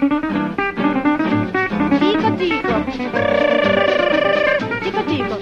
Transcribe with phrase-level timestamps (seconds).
[0.00, 0.08] Tico,
[2.38, 2.72] tico.
[4.82, 5.36] Tico, tico.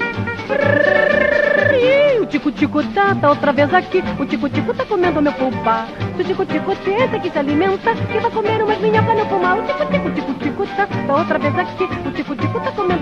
[2.21, 4.03] O tico-tico tá, tá outra vez aqui.
[4.19, 5.87] O tico-tico tá comendo meu.
[6.17, 9.59] Se o tico-tico tenta que se alimenta, que vai comer umas minhocas no fumar.
[9.61, 11.85] O tico-tico, tico-tico tá, tá outra vez aqui.
[11.85, 12.28] O tico-tico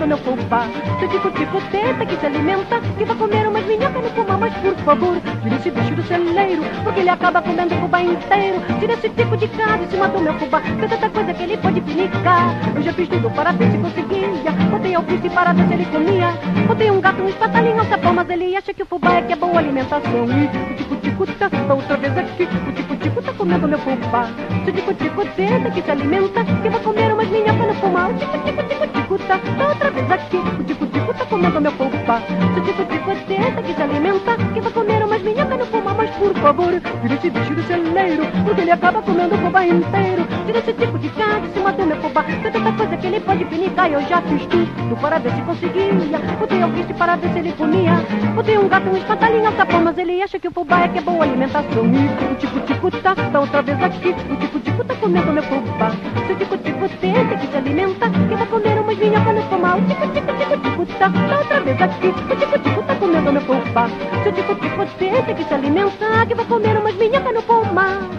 [0.07, 0.67] tá comendo meu fubá.
[0.99, 4.37] Se o tico-tico tenta que se alimenta, que vai comer umas minhocas no fumar.
[4.37, 8.61] Mas por favor, tira esse bicho do celeiro, porque ele acaba comendo o fubá inteiro.
[8.79, 10.61] Tira esse tico de casa em cima do meu fubá.
[10.61, 12.55] Tem tanta coisa que ele pode pinicar.
[12.75, 14.27] Eu já fiz tudo para ver se conseguia.
[14.71, 16.33] Botei alfice para ver se ele comia.
[16.67, 19.33] Botei um gato, um espatalinho, um sapão, mas ele acha que o fubá é que
[19.33, 20.25] é boa alimentação.
[20.29, 22.43] E o tico-tico tá, tá outra vez aqui.
[22.43, 24.27] O tico-tico tá comendo meu fubá.
[24.65, 28.09] Se o tico-tico tenta que se alimenta, que vai comer umas minhocas no fumar.
[28.09, 30.37] O tico-tico, tico-tico tá, tá outra vez aqui.
[30.37, 32.21] O tico-tico tá comendo meu fubá.
[32.21, 35.95] Se o tico-tico tenta que se alimenta, que vai comer umas minhocas no fumar.
[35.95, 40.27] Mas por favor, tira esse bicho do celeiro, porque ele acaba comendo o fubá inteiro.
[40.45, 42.23] Tira esse tipo de cara de cima do meu fubá.
[42.23, 43.91] Tanta coisa que ele pode pinicar.
[43.91, 45.93] Eu já fiz tudo para ver se conseguia.
[46.39, 47.93] Botei alquiste para ver se ele comia.
[48.35, 51.01] Botei um gato, um espatalinho, sapão, mas ele acha que o fubá é que é
[51.01, 51.85] boa alimentação.
[51.85, 54.09] E o tico-tico tá, tá outra vez aqui.
[54.09, 55.91] O tico-tico tá comendo meu fubá.
[56.25, 59.77] Se o tico-tico tenta que se alimenta, que vai comer umas minhocas no fumar.
[59.77, 62.07] O tico-tico, tico-tico tá, tá outra vez aqui.
[62.07, 63.89] O tico-tico tá comendo meu fubá.
[64.23, 68.16] Se o tico-tico tenta que se alimenta, que vai comer umas minhocas no fumar.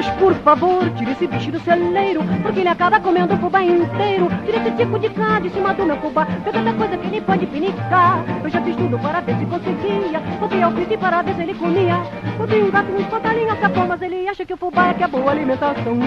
[0.00, 4.30] Mas por favor, tire esse bicho do celeiro, porque ele acaba comendo o fubá inteiro.
[4.46, 7.20] Tire esse tipo de cá de cima do meu fubá, tem tanta coisa que ele
[7.20, 8.24] pode pinicar.
[8.42, 11.98] Eu já fiz tudo para ver se conseguia, botei alfice para ver se ele comia.
[12.38, 15.06] Botei um gato, um espatalinho, sapão, mas ele acha que o fubá é que é
[15.06, 15.98] boa alimentação.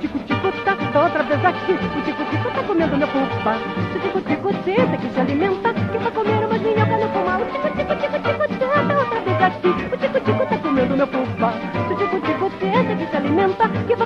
[0.00, 3.58] Tico-tico tá, tá outra vez aqui, o tico-tico tá comendo meu fubá.
[3.92, 7.42] Se o tico-tico tenta que se alimenta, que vai comer umas minhocas no fumar.
[7.42, 11.52] O tico-tico, tico-tico tá, tá outra vez aqui, o tico-tico tá comendo meu fubá.
[11.52, 12.51] Se o tico-tico
[13.42, 13.88] number.
[13.88, 14.01] Give